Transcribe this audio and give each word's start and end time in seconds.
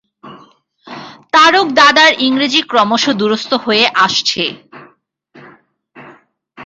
তারকদাদার 1.33 2.11
ইংরেজী 2.19 2.61
ক্রমশ 2.61 3.03
দুরস্ত 3.09 3.51
হয়ে 3.65 3.85
আসছে। 3.95 4.43